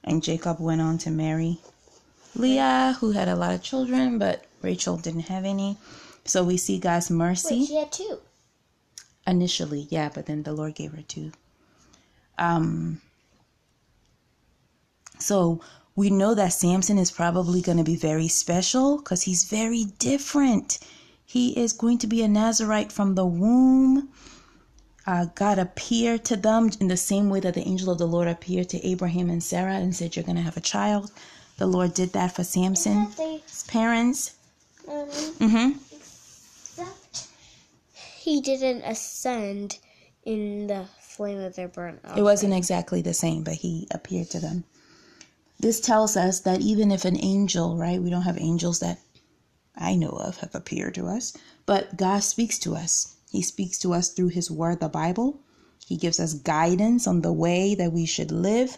And 0.05 0.23
Jacob 0.23 0.61
went 0.61 0.81
on 0.81 0.99
to 0.99 1.11
marry 1.11 1.61
Leah, 2.35 2.97
who 3.01 3.13
had 3.13 3.29
a 3.29 3.37
lot 3.37 3.55
of 3.55 3.63
children, 3.63 4.19
but 4.19 4.45
Rachel 4.63 4.97
didn't 4.97 5.29
have 5.29 5.45
any. 5.45 5.77
So 6.25 6.45
we 6.45 6.57
see 6.57 6.79
God's 6.79 7.11
mercy. 7.11 7.61
Wait, 7.61 7.67
she 7.67 7.77
had 7.77 7.93
two. 7.93 8.21
Initially, 9.27 9.87
yeah, 9.91 10.09
but 10.13 10.27
then 10.27 10.43
the 10.43 10.53
Lord 10.53 10.75
gave 10.75 10.93
her 10.93 11.03
two. 11.03 11.33
Um, 12.39 13.01
so 15.19 15.61
we 15.95 16.11
know 16.11 16.35
that 16.35 16.53
Samson 16.53 16.99
is 16.99 17.11
probably 17.11 17.61
going 17.61 17.79
to 17.79 17.85
be 17.85 17.97
very 17.97 18.29
special 18.29 18.97
because 18.97 19.23
he's 19.23 19.45
very 19.45 19.85
different. 19.99 20.79
He 21.25 21.57
is 21.59 21.73
going 21.73 21.99
to 21.99 22.07
be 22.07 22.23
a 22.23 22.29
Nazarite 22.29 22.91
from 22.91 23.15
the 23.15 23.27
womb. 23.27 24.09
Uh, 25.07 25.27
God 25.35 25.59
appeared 25.59 26.25
to 26.27 26.37
them 26.37 26.71
in 26.81 26.89
the 26.89 26.97
same 26.97 27.29
way 27.29 27.41
that 27.41 27.55
the 27.55 27.67
angel 27.67 27.91
of 27.91 27.99
the 27.99 28.07
Lord 28.07 28.29
appeared 28.29 28.69
to 28.71 28.87
Abraham 28.87 29.31
and 29.31 29.43
Sarah 29.43 29.75
and 29.75 29.95
said, 29.95 30.15
You're 30.15 30.25
going 30.25 30.37
to 30.37 30.43
have 30.43 30.57
a 30.57 30.61
child. 30.61 31.11
The 31.59 31.67
Lord 31.67 31.95
did 31.95 32.13
that 32.13 32.35
for 32.37 32.45
Samson's 32.45 33.15
parents. 33.69 34.35
um, 34.89 35.09
hmm 35.09 35.71
he 38.23 38.41
didn't 38.41 38.83
ascend 38.83 39.79
in 40.25 40.69
the 40.69 40.87
flame 41.01 41.41
of 41.41 41.57
their 41.57 41.67
burnt 41.67 41.99
offering. 42.05 42.21
It 42.21 42.23
wasn't 42.23 42.55
exactly 42.55 43.03
the 43.03 43.15
same, 43.15 43.43
but 43.43 43.55
he 43.55 43.89
appeared 43.91 44.31
to 44.31 44.39
them. 44.41 44.63
This 45.59 45.81
tells 45.81 46.17
us 46.17 46.41
that 46.41 46.61
even 46.61 46.93
if 46.93 47.05
an 47.05 47.17
angel, 47.23 47.77
right, 47.77 48.01
we 48.01 48.11
don't 48.11 48.23
have 48.23 48.39
angels 48.39 48.79
that 48.79 49.01
I 49.77 49.97
know 49.97 50.11
of 50.11 50.37
have 50.39 50.55
appeared 50.55 50.95
to 50.95 51.07
us, 51.07 51.37
but 51.67 51.97
God 51.97 52.21
speaks 52.23 52.59
to 52.61 52.77
us. 52.77 53.17
He 53.33 53.41
speaks 53.41 53.79
to 53.79 53.95
us 53.95 54.11
through 54.11 54.29
His 54.29 54.51
Word, 54.51 54.81
the 54.81 54.91
Bible. 54.91 55.41
He 55.87 55.97
gives 55.97 56.21
us 56.21 56.35
guidance 56.35 57.07
on 57.07 57.23
the 57.23 57.33
way 57.33 57.75
that 57.75 57.91
we 57.91 58.05
should 58.05 58.31
live, 58.31 58.77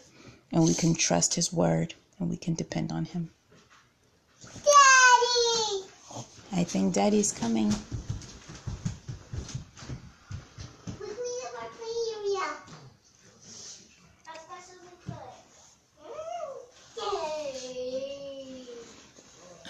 and 0.52 0.62
we 0.62 0.74
can 0.74 0.94
trust 0.94 1.34
His 1.34 1.52
Word 1.52 1.94
and 2.20 2.30
we 2.30 2.36
can 2.36 2.54
depend 2.54 2.92
on 2.92 3.04
Him. 3.04 3.30
Daddy! 4.44 5.88
I 6.52 6.62
think 6.62 6.94
Daddy's 6.94 7.32
coming. 7.32 7.74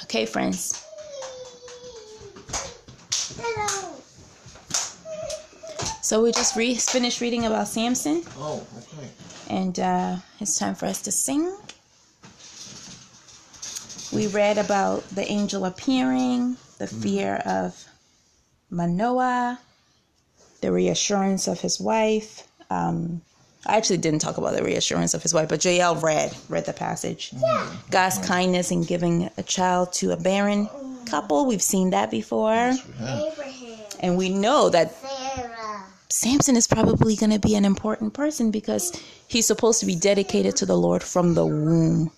Okay, 0.02 0.26
friends. 0.26 0.83
So 6.14 6.22
we 6.22 6.30
just 6.30 6.54
re- 6.54 6.76
finished 6.76 7.20
reading 7.20 7.44
about 7.44 7.66
Samson. 7.66 8.22
Oh, 8.38 8.64
okay. 8.78 9.08
and 9.50 9.80
uh, 9.80 10.16
it's 10.38 10.56
time 10.56 10.76
for 10.76 10.86
us 10.86 11.02
to 11.02 11.10
sing. 11.10 11.52
We 14.16 14.28
read 14.28 14.56
about 14.56 15.02
the 15.08 15.28
angel 15.28 15.64
appearing, 15.64 16.56
the 16.78 16.86
fear 16.86 17.42
of 17.44 17.84
Manoah, 18.70 19.58
the 20.60 20.70
reassurance 20.70 21.48
of 21.48 21.60
his 21.60 21.80
wife. 21.80 22.46
Um, 22.70 23.20
I 23.66 23.76
actually 23.76 23.96
didn't 23.98 24.20
talk 24.20 24.38
about 24.38 24.54
the 24.54 24.62
reassurance 24.62 25.14
of 25.14 25.22
his 25.24 25.34
wife, 25.34 25.48
but 25.48 25.58
JL 25.58 26.00
read 26.00 26.32
read 26.48 26.64
the 26.66 26.72
passage. 26.74 27.32
Yeah. 27.36 27.76
God's 27.90 28.18
kindness 28.24 28.70
in 28.70 28.84
giving 28.84 29.30
a 29.36 29.42
child 29.42 29.92
to 29.94 30.12
a 30.12 30.16
barren 30.16 30.68
couple. 31.06 31.44
We've 31.46 31.60
seen 31.60 31.90
that 31.90 32.12
before, 32.12 32.54
Yeah. 33.00 33.30
Abraham. 33.32 33.78
and 33.98 34.16
we 34.16 34.28
know 34.28 34.68
that 34.68 34.94
Sarah. 34.94 35.23
Samson 36.08 36.56
is 36.56 36.66
probably 36.66 37.16
going 37.16 37.32
to 37.32 37.38
be 37.38 37.54
an 37.56 37.64
important 37.64 38.14
person 38.14 38.50
because 38.50 38.92
he's 39.26 39.46
supposed 39.46 39.80
to 39.80 39.86
be 39.86 39.96
dedicated 39.96 40.56
to 40.56 40.66
the 40.66 40.76
Lord 40.76 41.02
from 41.02 41.34
the 41.34 41.44
womb. 41.46 42.10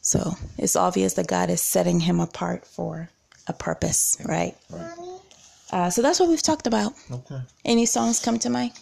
So 0.00 0.34
it's 0.58 0.76
obvious 0.76 1.14
that 1.14 1.26
God 1.28 1.48
is 1.48 1.60
setting 1.62 2.00
him 2.00 2.20
apart 2.20 2.66
for 2.66 3.08
a 3.46 3.52
purpose, 3.52 4.16
right? 4.24 4.56
Uh, 5.70 5.88
so 5.90 6.02
that's 6.02 6.20
what 6.20 6.28
we've 6.28 6.42
talked 6.42 6.66
about. 6.66 6.92
Okay. 7.10 7.40
Any 7.64 7.86
songs 7.86 8.20
come 8.20 8.38
to 8.40 8.50
mind? 8.50 8.72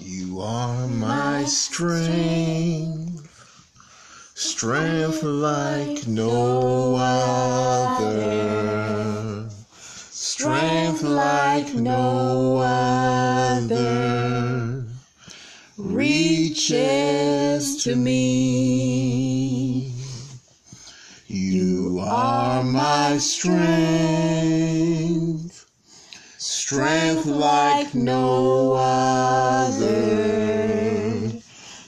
You 0.00 0.40
are 0.40 0.86
my 0.88 1.44
strength, 1.44 3.15
strength 4.36 5.22
like 5.22 6.06
no 6.06 6.94
other. 6.94 8.28
Strength 10.10 11.02
like 11.02 11.72
no 11.74 12.58
other. 12.58 14.84
reaches 15.78 17.82
to 17.84 17.96
me. 17.96 19.92
You 21.28 22.00
are 22.02 22.62
my 22.62 23.16
strength, 23.18 23.56
strength. 26.36 27.24
Like 27.26 27.94
no 27.94 28.74
other, 28.74 29.86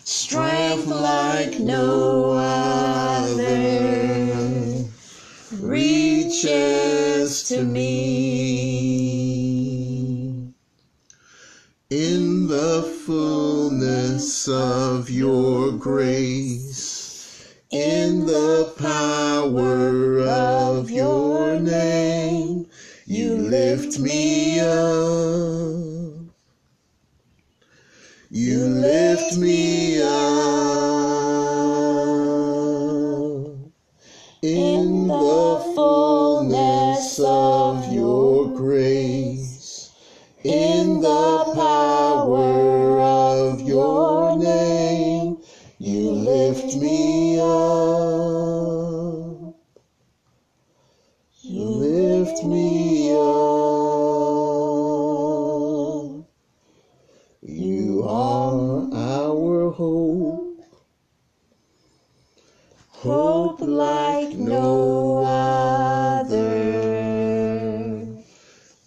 strength 0.05 0.87
like 0.87 1.59
no 1.61 2.08
to 7.59 7.65
me. 7.65 7.88
In 11.91 12.47
the 12.47 12.83
fullness 13.05 14.47
of 14.49 15.11
your 15.11 15.73
grace, 15.73 17.53
in 17.73 18.27
the 18.27 18.73
power 18.79 20.21
of 20.21 20.88
your 20.88 21.59
name, 21.59 22.69
you 23.07 23.35
lift 23.35 23.99
me 23.99 24.61
up. 24.61 26.29
You 28.31 28.67
lift 28.67 29.37
me 29.37 29.67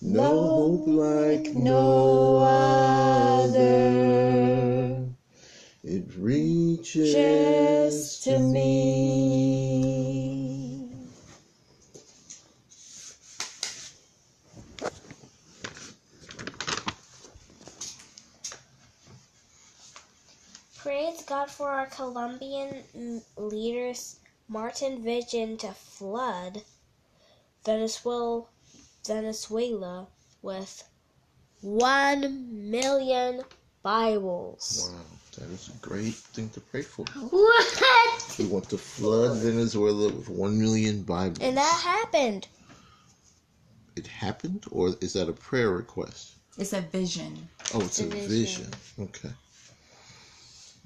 No 0.03 0.47
hope 0.47 0.87
like 0.87 1.53
no 1.53 2.37
other. 2.37 3.59
It 5.83 6.05
reaches 6.17 8.19
to 8.23 8.39
me. 8.39 9.61
Praise 20.79 21.21
God 21.23 21.51
for 21.51 21.69
our 21.69 21.85
Colombian 21.85 23.21
leaders' 23.37 24.15
Martin 24.47 25.03
vision 25.03 25.57
to 25.57 25.71
flood 25.73 26.63
Venezuela, 27.63 28.45
Venezuela 29.05 30.07
with 30.41 30.83
one 31.61 32.69
million 32.69 33.41
Bibles. 33.83 34.91
Wow, 34.91 34.99
that 35.37 35.49
is 35.53 35.69
a 35.69 35.77
great 35.87 36.13
thing 36.13 36.49
to 36.49 36.59
pray 36.61 36.81
for. 36.83 37.05
What? 37.29 38.35
We 38.37 38.45
want 38.45 38.69
to 38.69 38.77
flood 38.77 39.37
Venezuela 39.37 40.07
with 40.07 40.29
one 40.29 40.59
million 40.59 41.03
Bibles. 41.03 41.39
And 41.39 41.57
that 41.57 41.81
happened. 41.83 42.47
it 43.95 44.07
happened, 44.07 44.65
or 44.71 44.95
is 45.01 45.13
that 45.13 45.29
a 45.29 45.33
prayer 45.33 45.71
request? 45.71 46.35
It's 46.57 46.73
a 46.73 46.81
vision. 46.81 47.47
Oh, 47.73 47.81
it's 47.81 47.99
a 47.99 48.05
a 48.05 48.07
vision. 48.07 48.29
vision. 48.29 48.71
Okay. 48.99 49.31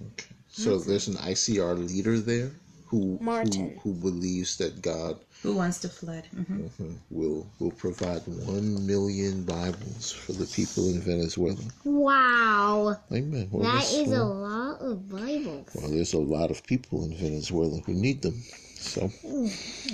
Okay. 0.08 0.36
So 0.50 0.78
there's 0.78 1.08
an 1.08 1.16
ICR 1.16 1.78
leader 1.88 2.18
there 2.20 2.52
who 2.96 3.18
Martin. 3.22 3.78
who, 3.84 3.92
who 3.92 3.94
believes 4.00 4.56
that 4.58 4.82
God 4.82 5.20
Who 5.44 5.54
wants 5.56 5.80
to 5.80 5.90
flood? 5.90 6.26
hmm 6.34 6.68
mhm, 6.68 6.96
will 7.12 7.46
will 7.60 7.72
provide 7.72 8.22
one 8.26 8.88
million 8.88 9.44
Bibles 9.44 10.12
for 10.14 10.32
the 10.32 10.46
people 10.46 10.88
in 10.90 11.02
Venezuela. 11.02 11.60
Wow. 11.84 12.96
Amen. 13.12 13.50
Well, 13.52 13.64
that's- 13.64 13.94
is 13.94 14.12
a 14.14 14.24
lot 14.24 14.80
of 14.80 15.10
Bibles. 15.10 15.68
well, 15.76 15.90
there's 15.92 16.14
a 16.14 16.20
lot 16.38 16.50
of 16.52 16.66
people 16.66 17.04
in 17.04 17.14
Venezuela 17.16 17.78
who 17.86 17.94
need 17.94 18.22
them. 18.22 18.42
So 18.80 19.12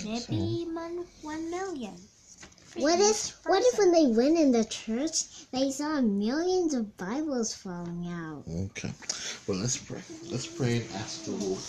Maybe 0.06 0.68
one, 0.82 1.06
one 1.22 1.50
million. 1.50 1.98
What 2.78 3.00
if 3.00 3.20
what 3.48 3.64
if 3.70 3.78
when 3.80 3.92
they 3.92 4.08
went 4.22 4.38
in 4.38 4.52
the 4.52 4.64
church 4.64 5.18
they 5.52 5.72
saw 5.72 6.00
millions 6.02 6.74
of 6.74 6.96
Bibles 6.98 7.54
falling 7.54 8.08
out? 8.08 8.44
okay. 8.70 8.94
Well, 9.48 9.58
let's 9.58 9.78
pray. 9.78 10.02
Let's 10.32 10.48
pray 10.48 10.78
and 10.78 10.86
ask 11.02 11.26
the 11.26 11.32
Lord. 11.32 11.60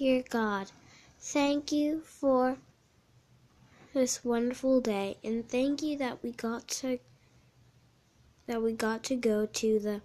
Dear 0.00 0.24
God, 0.30 0.70
thank 1.18 1.72
you 1.72 2.00
for 2.00 2.56
this 3.92 4.24
wonderful 4.24 4.80
day 4.80 5.18
and 5.22 5.46
thank 5.46 5.82
you 5.82 5.98
that 5.98 6.22
we 6.22 6.32
got 6.32 6.66
to 6.68 6.98
that 8.46 8.62
we 8.62 8.72
got 8.72 9.04
to 9.04 9.14
go 9.14 9.44
to 9.44 9.78
the 9.78 10.00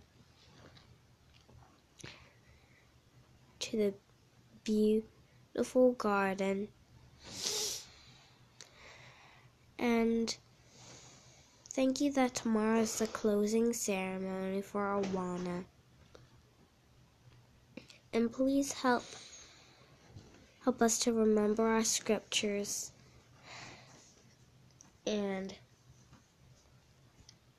to 3.60 3.78
the 3.78 3.94
beautiful 4.66 5.94
garden. 5.94 6.68
And 9.80 10.36
thank 11.70 12.02
you 12.02 12.12
that 12.12 12.36
tomorrow 12.36 12.82
is 12.82 13.00
the 13.00 13.08
closing 13.08 13.72
ceremony 13.72 14.62
for 14.62 15.02
Awana. 15.02 15.64
And 18.12 18.30
please 18.30 18.74
help 18.74 19.06
help 20.66 20.82
us 20.82 20.98
to 20.98 21.14
remember 21.14 21.68
our 21.68 21.84
scriptures. 21.84 22.92
And 25.06 25.54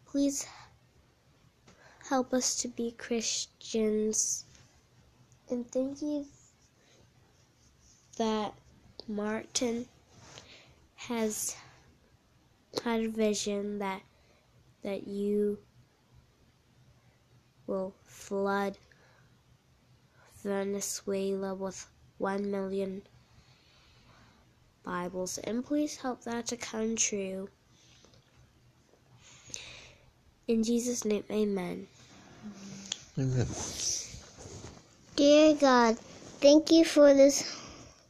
please 0.05 0.45
help 2.09 2.35
us 2.35 2.57
to 2.57 2.69
be 2.69 2.91
Christians. 2.99 4.45
And 5.49 5.71
thank 5.71 6.03
you 6.03 6.27
that 8.19 8.53
Martin 9.07 9.87
has 10.97 11.55
had 12.83 13.03
a 13.03 13.09
vision 13.09 13.79
that 13.79 14.03
that 14.83 15.07
you 15.07 15.59
will 17.69 17.95
flood 18.03 18.77
Venezuela 20.43 21.55
with 21.55 21.89
1 22.19 22.51
million 22.51 23.03
Bibles, 24.85 25.39
and 25.39 25.65
please 25.65 25.97
help 25.97 26.23
that 26.25 26.47
to 26.47 26.57
come 26.57 26.95
true. 26.95 27.49
In 30.47 30.63
Jesus' 30.63 31.05
name, 31.05 31.25
amen. 31.31 31.89
Amen. 33.19 33.47
Dear 35.17 35.55
God, 35.55 35.99
thank 36.41 36.71
you 36.71 36.85
for 36.85 37.13
this 37.15 37.53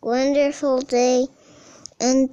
wonderful 0.02 0.80
day 0.82 1.26
and 2.00 2.30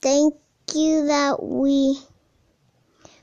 thank 0.00 0.34
you 0.74 1.06
that 1.06 1.42
we 1.42 1.98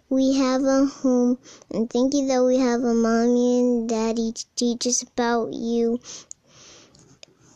we 0.09 0.33
have 0.33 0.63
a 0.63 0.85
home 0.85 1.37
and 1.71 1.89
thank 1.89 2.13
you 2.13 2.27
that 2.27 2.43
we 2.43 2.57
have 2.57 2.81
a 2.81 2.93
mommy 2.93 3.59
and 3.59 3.89
daddy 3.89 4.31
to 4.31 4.45
teach 4.55 4.87
us 4.87 5.03
about 5.03 5.53
you 5.53 5.99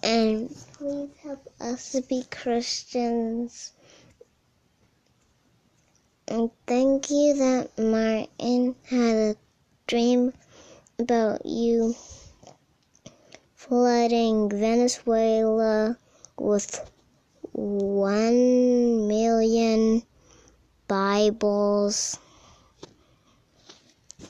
and 0.04 0.54
please 0.74 1.10
help 1.24 1.48
us 1.62 1.94
to 1.94 2.02
be 2.02 2.24
Christians. 2.30 3.72
And 6.28 6.52
thank 6.68 7.10
you 7.10 7.36
that 7.38 7.78
Martin 7.78 8.76
had 8.84 9.16
a 9.16 9.36
dream 9.88 10.34
about 11.00 11.46
you 11.46 11.96
flooding 13.56 14.50
Venezuela 14.50 15.98
with 16.38 16.92
1 17.54 19.08
million 19.08 20.04
Bibles 20.88 22.20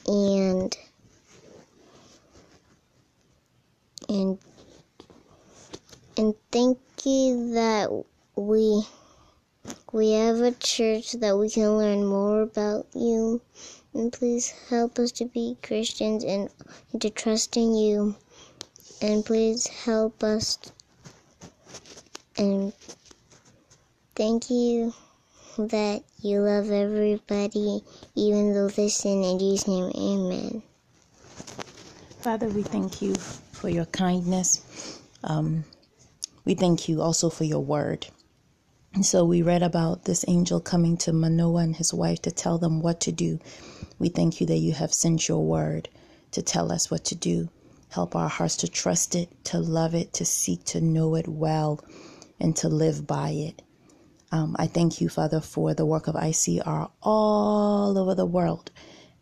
and 0.06 0.78
and 4.10 4.38
and 6.18 6.36
thank 6.52 6.80
you 7.06 7.54
that 7.54 7.90
we 8.36 8.86
we 9.94 10.12
have 10.12 10.40
a 10.40 10.52
church 10.52 11.14
that 11.14 11.38
we 11.38 11.50
can 11.50 11.78
learn 11.78 12.06
more 12.06 12.42
about 12.42 12.88
you. 12.94 13.42
And 13.94 14.12
please 14.12 14.54
help 14.70 14.98
us 14.98 15.12
to 15.14 15.26
be 15.26 15.58
Christians 15.62 16.24
and, 16.24 16.50
to 17.00 17.10
trust 17.10 17.56
in 17.56 17.76
you. 17.76 18.16
And 19.02 19.24
please 19.24 19.68
help 19.68 20.24
us 20.24 20.58
and 22.38 22.74
thank 24.16 24.50
you 24.50 24.94
that 25.58 26.04
you 26.22 26.40
love 26.40 26.72
everybody 26.72 27.84
even 28.16 28.54
though 28.54 28.70
they 28.70 28.90
sin 28.90 29.24
in 29.24 29.38
Jesus 29.40 29.68
name. 29.68 29.92
Amen. 29.96 30.64
Father, 32.22 32.48
we 32.48 32.64
thank 32.64 33.02
you 33.02 33.14
for 33.16 33.70
your 33.70 33.86
kindness. 33.86 35.02
Um, 35.24 35.64
we 36.46 36.54
thank 36.56 36.90
you 36.90 37.02
also 37.02 37.30
for 37.30 37.44
your 37.44 37.64
word. 37.64 38.08
And 38.94 39.06
so 39.06 39.26
we 39.26 39.42
read 39.42 39.64
about 39.64 40.06
this 40.06 40.26
angel 40.28 40.60
coming 40.60 40.98
to 40.98 41.14
Manoah 41.14 41.64
and 41.64 41.76
his 41.76 41.94
wife 41.94 42.22
to 42.24 42.32
tell 42.32 42.58
them 42.58 42.82
what 42.82 43.00
to 43.02 43.12
do. 43.12 43.40
We 43.98 44.10
thank 44.10 44.40
you 44.40 44.48
that 44.48 44.58
you 44.58 44.74
have 44.74 44.94
sent 44.94 45.28
your 45.28 45.44
word 45.44 45.90
to 46.32 46.42
tell 46.42 46.72
us 46.72 46.92
what 46.92 47.04
to 47.06 47.16
do. 47.16 47.50
Help 47.90 48.16
our 48.16 48.30
hearts 48.30 48.58
to 48.58 48.68
trust 48.68 49.16
it, 49.16 49.30
to 49.46 49.60
love 49.60 49.96
it, 49.96 50.14
to 50.14 50.26
seek 50.26 50.64
to 50.66 50.82
know 50.82 51.16
it 51.16 51.28
well, 51.28 51.80
and 52.40 52.56
to 52.58 52.70
live 52.70 53.08
by 53.08 53.30
it. 53.30 53.62
Um, 54.32 54.56
I 54.60 54.68
thank 54.68 55.00
you, 55.00 55.10
Father, 55.10 55.40
for 55.42 55.74
the 55.74 55.86
work 55.86 56.08
of 56.08 56.16
ICR 56.16 56.90
all 57.02 57.98
over 57.98 58.16
the 58.16 58.26
world 58.26 58.72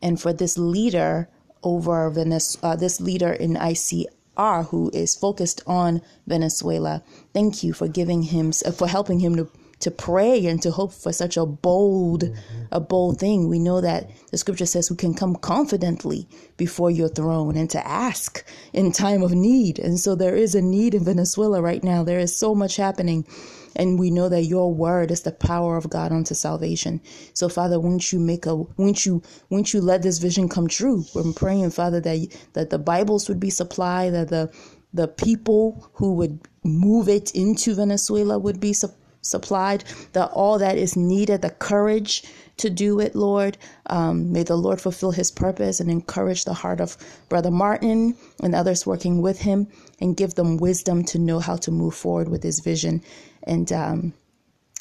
and 0.02 0.20
for 0.20 0.34
this 0.34 0.58
leader 0.58 1.30
over 1.64 2.10
Venezuela, 2.10 2.74
uh, 2.74 2.76
this 2.76 3.00
leader 3.00 3.32
in 3.32 3.56
ICR 3.56 4.06
who 4.38 4.90
is 4.94 5.16
focused 5.16 5.62
on 5.68 6.02
Venezuela. 6.28 7.04
Thank 7.34 7.64
you 7.64 7.74
for 7.74 7.88
giving 7.88 8.24
him, 8.24 8.52
for 8.52 8.88
helping 8.88 9.20
him 9.20 9.36
to 9.36 9.50
to 9.82 9.92
pray 9.92 10.46
and 10.46 10.62
to 10.62 10.72
hope 10.72 10.94
for 10.94 11.12
such 11.12 11.38
a 11.38 11.46
bold, 11.46 12.24
mm-hmm. 12.24 12.64
a 12.72 12.80
bold 12.80 13.20
thing. 13.20 13.50
We 13.50 13.60
know 13.60 13.82
that 13.82 14.10
the 14.32 14.38
scripture 14.38 14.66
says 14.66 14.90
we 14.90 14.98
can 14.98 15.14
come 15.14 15.36
confidently 15.36 16.28
before 16.58 16.92
your 16.92 17.10
throne 17.10 17.56
and 17.56 17.70
to 17.72 17.88
ask 17.88 18.46
in 18.74 18.92
time 18.92 19.24
of 19.24 19.34
need. 19.34 19.80
And 19.80 20.00
so 20.00 20.16
there 20.16 20.36
is 20.36 20.56
a 20.56 20.62
need 20.62 20.94
in 20.94 21.04
Venezuela 21.04 21.62
right 21.62 21.84
now. 21.84 22.04
There 22.04 22.20
is 22.20 22.36
so 22.36 22.56
much 22.56 22.76
happening. 22.76 23.26
And 23.74 23.98
we 23.98 24.12
know 24.12 24.28
that 24.28 24.44
your 24.44 24.74
word 24.74 25.12
is 25.12 25.22
the 25.22 25.32
power 25.32 25.78
of 25.78 25.90
God 25.90 26.12
unto 26.12 26.34
salvation. 26.34 27.00
So, 27.34 27.48
Father, 27.48 27.80
won't 27.80 28.12
you 28.12 28.20
make 28.20 28.46
a, 28.46 28.56
won't 28.56 29.06
you, 29.06 29.24
won't 29.50 29.74
you 29.74 29.80
let 29.80 30.02
this 30.02 30.20
vision 30.20 30.50
come 30.50 30.68
true? 30.68 31.06
We're 31.16 31.32
praying, 31.32 31.72
Father, 31.72 32.02
that 32.02 32.38
that 32.52 32.70
the 32.70 32.78
Bibles 32.78 33.30
would 33.30 33.40
be 33.40 33.50
supplied, 33.50 34.14
that 34.14 34.28
the 34.28 34.52
the 34.94 35.08
people 35.08 35.90
who 35.94 36.16
would 36.16 36.40
move 36.64 37.08
it 37.08 37.32
into 37.32 37.76
Venezuela 37.76 38.38
would 38.38 38.60
be 38.60 38.74
supplied, 39.22 39.84
that 40.14 40.32
all 40.32 40.58
that 40.60 40.78
is 40.78 40.96
needed, 40.96 41.42
the 41.42 41.50
courage 41.50 42.24
to 42.58 42.70
do 42.70 43.00
it, 43.00 43.16
Lord. 43.16 43.58
Um, 43.88 44.32
may 44.32 44.44
the 44.44 44.56
Lord 44.56 44.82
fulfill 44.82 45.12
his 45.12 45.32
purpose 45.32 45.80
and 45.80 45.90
encourage 45.90 46.46
the 46.46 46.54
heart 46.54 46.80
of 46.82 46.98
Brother 47.30 47.52
Martin 47.52 48.16
and 48.44 48.54
others 48.54 48.86
working 48.86 49.22
with 49.22 49.40
him 49.40 49.68
and 50.00 50.18
give 50.18 50.36
them 50.36 50.58
wisdom 50.58 51.04
to 51.06 51.20
know 51.20 51.40
how 51.40 51.56
to 51.58 51.72
move 51.72 51.96
forward 51.96 52.30
with 52.30 52.44
his 52.44 52.60
vision. 52.60 53.02
And 53.44 53.72
um, 53.72 54.14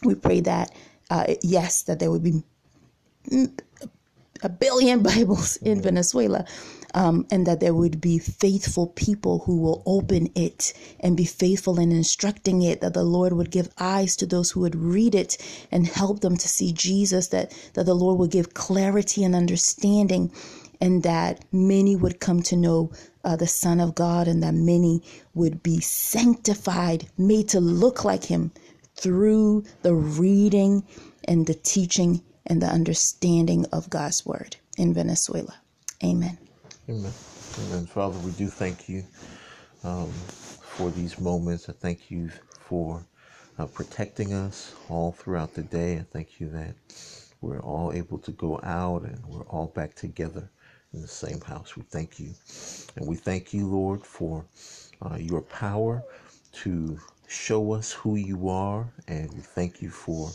we 0.05 0.15
pray 0.15 0.41
that, 0.41 0.75
uh, 1.11 1.35
yes, 1.43 1.83
that 1.83 1.99
there 1.99 2.11
would 2.11 2.25
be 2.25 2.43
a 4.43 4.49
billion 4.49 5.03
Bibles 5.11 5.57
in 5.57 5.83
Venezuela, 5.83 6.45
um, 6.95 7.27
and 7.31 7.47
that 7.47 7.61
there 7.61 7.75
would 7.75 8.01
be 8.01 8.19
faithful 8.19 8.89
people 8.89 9.41
who 9.41 9.61
will 9.61 9.83
open 9.87 10.31
it 10.35 10.73
and 11.01 11.17
be 11.17 11.25
faithful 11.25 11.79
in 11.79 11.93
instructing 11.93 12.63
it, 12.63 12.81
that 12.81 12.95
the 12.95 13.05
Lord 13.05 13.33
would 13.33 13.51
give 13.51 13.69
eyes 13.79 14.17
to 14.17 14.27
those 14.27 14.51
who 14.51 14.61
would 14.61 14.75
read 14.75 15.15
it 15.15 15.37
and 15.71 15.87
help 15.87 16.21
them 16.21 16.37
to 16.37 16.49
see 16.49 16.73
Jesus, 16.73 17.29
that, 17.29 17.53
that 17.75 17.87
the 17.87 17.95
Lord 17.95 18.19
would 18.19 18.31
give 18.31 18.55
clarity 18.55 19.25
and 19.25 19.35
understanding, 19.35 20.33
and 20.81 21.03
that 21.03 21.45
many 21.53 21.95
would 21.95 22.21
come 22.21 22.43
to 22.43 22.57
know 22.57 22.91
uh, 23.25 23.37
the 23.37 23.47
Son 23.47 23.81
of 23.81 23.95
God, 23.95 24.27
and 24.27 24.43
that 24.43 24.55
many 24.55 25.03
would 25.35 25.63
be 25.63 25.81
sanctified, 25.81 27.09
made 27.19 27.49
to 27.51 27.61
look 27.61 28.05
like 28.05 28.25
Him 28.25 28.51
through 28.97 29.65
the 29.83 29.95
reading 29.95 30.85
and 31.25 31.47
the 31.47 31.55
teaching 31.55 32.23
and 32.51 32.61
the 32.61 32.67
understanding 32.67 33.65
of 33.73 33.89
God's 33.89 34.27
Word 34.27 34.57
in 34.77 34.93
Venezuela. 34.93 35.55
Amen. 36.05 36.37
Amen. 36.89 37.13
Amen. 37.61 37.87
Father, 37.87 38.19
we 38.19 38.33
do 38.33 38.49
thank 38.49 38.89
you 38.89 39.05
um, 39.85 40.11
for 40.11 40.91
these 40.91 41.21
moments. 41.21 41.69
I 41.69 41.73
thank 41.73 42.11
you 42.11 42.31
for 42.51 43.07
uh, 43.59 43.67
protecting 43.67 44.35
us 44.35 44.75
all 44.89 45.13
throughout 45.13 45.55
the 45.55 45.63
day. 45.63 45.99
I 45.99 46.05
thank 46.13 46.41
you 46.41 46.49
that 46.51 46.75
we're 47.41 47.61
all 47.61 47.93
able 47.93 48.19
to 48.19 48.33
go 48.33 48.59
out 48.65 49.03
and 49.03 49.25
we're 49.27 49.45
all 49.45 49.69
back 49.69 49.95
together 49.95 50.51
in 50.93 51.03
the 51.03 51.09
same 51.09 51.41
house. 51.43 51.77
We 51.77 51.85
thank 51.85 52.19
you. 52.19 52.31
And 52.97 53.07
we 53.07 53.15
thank 53.17 53.55
you, 53.55 53.67
Lord, 53.69 54.05
for 54.05 54.45
uh, 55.03 55.17
your 55.17 55.43
power 55.43 56.03
to 56.65 56.99
show 57.29 57.73
us 57.73 57.93
who 57.93 58.17
you 58.17 58.49
are. 58.49 58.89
And 59.07 59.33
we 59.33 59.41
thank 59.41 59.81
you 59.81 59.91
for 59.91 60.31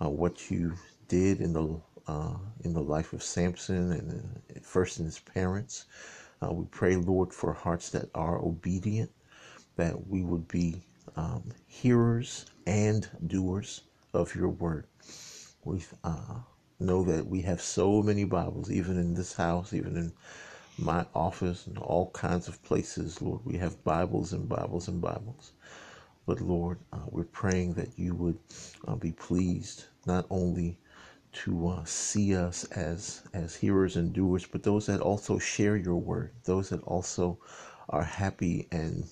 uh, 0.00 0.08
what 0.08 0.50
you 0.50 0.74
did 1.08 1.40
in 1.40 1.52
the 1.54 1.80
uh, 2.06 2.36
in 2.64 2.72
the 2.72 2.82
life 2.82 3.12
of 3.12 3.22
Samson 3.22 3.92
and 3.92 4.38
uh, 4.56 4.60
first 4.62 4.98
in 4.98 5.04
his 5.04 5.18
parents. 5.18 5.86
Uh, 6.42 6.52
we 6.52 6.64
pray, 6.66 6.96
Lord, 6.96 7.32
for 7.32 7.52
hearts 7.52 7.90
that 7.90 8.08
are 8.14 8.38
obedient, 8.38 9.10
that 9.76 10.08
we 10.08 10.22
would 10.22 10.46
be 10.48 10.82
um, 11.16 11.42
hearers 11.66 12.46
and 12.66 13.08
doers 13.26 13.82
of 14.14 14.34
your 14.34 14.48
word. 14.48 14.86
We 15.64 15.84
uh, 16.04 16.36
know 16.80 17.02
that 17.04 17.26
we 17.26 17.42
have 17.42 17.60
so 17.60 18.02
many 18.02 18.24
Bibles, 18.24 18.70
even 18.70 18.98
in 18.98 19.14
this 19.14 19.34
house, 19.34 19.72
even 19.72 19.96
in 19.96 20.12
my 20.78 21.04
office, 21.14 21.66
and 21.66 21.76
all 21.78 22.10
kinds 22.10 22.48
of 22.48 22.62
places, 22.62 23.20
Lord. 23.20 23.40
We 23.44 23.58
have 23.58 23.82
Bibles 23.84 24.32
and 24.32 24.48
Bibles 24.48 24.88
and 24.88 25.00
Bibles. 25.00 25.52
But 26.24 26.40
Lord, 26.40 26.78
uh, 26.92 26.98
we're 27.10 27.24
praying 27.24 27.74
that 27.74 27.98
you 27.98 28.14
would 28.14 28.38
uh, 28.86 28.96
be 28.96 29.12
pleased 29.12 29.84
not 30.06 30.26
only 30.30 30.78
to 31.32 31.68
uh, 31.68 31.84
see 31.84 32.36
us 32.36 32.64
as 32.64 33.22
as 33.34 33.56
hearers 33.56 33.96
and 33.96 34.12
doers, 34.12 34.46
but 34.46 34.62
those 34.62 34.86
that 34.86 35.00
also 35.00 35.38
share 35.38 35.76
your 35.76 35.96
word, 35.96 36.32
those 36.44 36.70
that 36.70 36.82
also 36.82 37.38
are 37.88 38.04
happy 38.04 38.68
and 38.72 39.04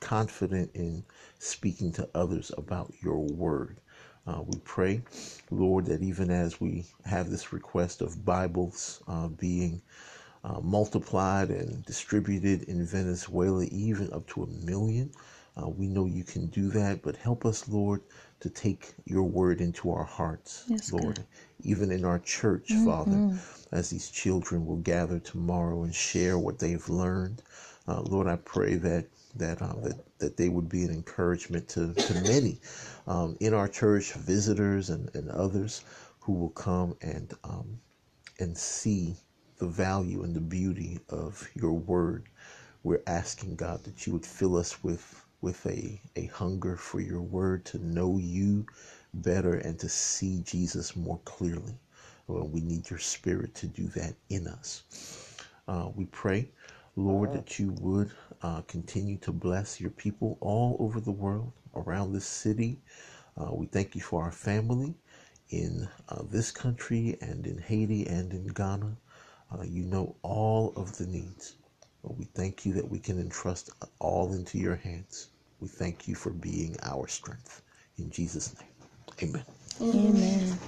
confident 0.00 0.70
in 0.74 1.04
speaking 1.38 1.92
to 1.92 2.08
others 2.14 2.52
about 2.58 2.92
your 3.02 3.18
word. 3.20 3.80
Uh, 4.26 4.42
we 4.46 4.58
pray, 4.64 5.02
Lord, 5.50 5.86
that 5.86 6.02
even 6.02 6.30
as 6.30 6.60
we 6.60 6.86
have 7.04 7.30
this 7.30 7.52
request 7.52 8.00
of 8.00 8.24
Bibles 8.24 9.02
uh, 9.06 9.28
being 9.28 9.82
uh, 10.44 10.60
multiplied 10.60 11.50
and 11.50 11.84
distributed 11.84 12.64
in 12.64 12.86
Venezuela, 12.86 13.64
even 13.64 14.12
up 14.12 14.26
to 14.28 14.42
a 14.44 14.66
million, 14.66 15.10
uh, 15.56 15.68
we 15.68 15.86
know 15.86 16.06
you 16.06 16.24
can 16.24 16.46
do 16.46 16.68
that, 16.70 17.02
but 17.02 17.16
help 17.16 17.44
us, 17.46 17.68
Lord, 17.68 18.02
to 18.44 18.50
take 18.50 18.92
your 19.06 19.22
word 19.22 19.62
into 19.62 19.90
our 19.90 20.04
hearts, 20.04 20.64
yes, 20.68 20.92
Lord, 20.92 21.16
God. 21.16 21.26
even 21.62 21.90
in 21.90 22.04
our 22.04 22.18
church, 22.18 22.68
mm-hmm. 22.68 22.84
Father, 22.84 23.30
as 23.72 23.88
these 23.88 24.10
children 24.10 24.66
will 24.66 24.76
gather 24.76 25.18
tomorrow 25.18 25.82
and 25.84 25.94
share 25.94 26.38
what 26.38 26.58
they've 26.58 26.86
learned. 26.90 27.42
Uh, 27.88 28.02
Lord, 28.02 28.26
I 28.26 28.36
pray 28.36 28.74
that 28.74 29.06
that, 29.36 29.62
uh, 29.62 29.76
that 29.82 30.04
that 30.18 30.36
they 30.36 30.50
would 30.50 30.68
be 30.68 30.84
an 30.84 30.90
encouragement 30.90 31.68
to, 31.70 31.94
to 31.94 32.14
many 32.20 32.60
um, 33.06 33.34
in 33.40 33.54
our 33.54 33.66
church, 33.66 34.12
visitors 34.12 34.90
and, 34.90 35.10
and 35.14 35.30
others 35.30 35.82
who 36.20 36.34
will 36.34 36.50
come 36.50 36.94
and 37.00 37.32
um, 37.44 37.80
and 38.40 38.58
see 38.58 39.16
the 39.56 39.66
value 39.66 40.22
and 40.22 40.36
the 40.36 40.40
beauty 40.40 41.00
of 41.08 41.48
your 41.54 41.72
word. 41.72 42.28
We're 42.82 43.02
asking 43.06 43.56
God 43.56 43.84
that 43.84 44.06
you 44.06 44.12
would 44.12 44.26
fill 44.26 44.56
us 44.58 44.84
with 44.84 45.23
with 45.44 45.66
a, 45.66 46.00
a 46.16 46.26
hunger 46.28 46.76
for 46.76 47.00
your 47.02 47.20
word 47.20 47.66
to 47.66 47.78
know 47.86 48.18
you 48.18 48.66
better 49.14 49.56
and 49.56 49.78
to 49.78 49.90
see 49.90 50.40
Jesus 50.44 50.96
more 50.96 51.20
clearly. 51.26 51.74
Well, 52.28 52.48
we 52.48 52.62
need 52.62 52.90
your 52.90 52.98
spirit 53.00 53.54
to 53.56 53.66
do 53.66 53.88
that 53.88 54.14
in 54.30 54.48
us. 54.48 54.84
Uh, 55.68 55.90
we 55.94 56.06
pray, 56.06 56.48
Lord, 56.96 57.32
that 57.34 57.58
you 57.58 57.72
would 57.80 58.10
uh, 58.42 58.62
continue 58.62 59.18
to 59.18 59.32
bless 59.32 59.80
your 59.80 59.90
people 59.90 60.38
all 60.40 60.78
over 60.80 61.00
the 61.00 61.12
world, 61.12 61.52
around 61.76 62.14
this 62.14 62.26
city. 62.26 62.80
Uh, 63.36 63.54
we 63.54 63.66
thank 63.66 63.94
you 63.94 64.02
for 64.02 64.22
our 64.22 64.32
family 64.32 64.94
in 65.50 65.88
uh, 66.08 66.22
this 66.30 66.50
country 66.52 67.18
and 67.20 67.46
in 67.46 67.58
Haiti 67.58 68.06
and 68.06 68.32
in 68.32 68.46
Ghana. 68.48 68.96
Uh, 69.52 69.64
you 69.64 69.84
know 69.84 70.16
all 70.22 70.72
of 70.76 70.96
the 70.98 71.06
needs. 71.06 71.56
we 72.02 72.24
thank 72.34 72.66
you 72.66 72.72
that 72.74 72.90
we 72.90 72.98
can 72.98 73.20
entrust 73.20 73.70
all 74.00 74.32
into 74.32 74.58
your 74.58 74.76
hands. 74.76 75.28
We 75.60 75.68
thank 75.68 76.08
you 76.08 76.14
for 76.14 76.30
being 76.30 76.76
our 76.82 77.08
strength. 77.08 77.62
In 77.98 78.10
Jesus' 78.10 78.54
name, 79.22 79.30
amen. 79.30 79.44
Amen. 79.82 80.58